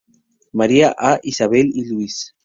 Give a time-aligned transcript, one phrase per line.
[0.53, 2.33] María A., Isabel y Luis.